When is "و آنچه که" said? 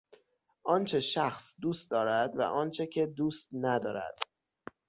2.37-3.05